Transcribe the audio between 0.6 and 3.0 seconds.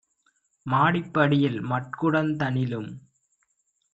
மாடிப் படியில் மட்குடந் தனிலும்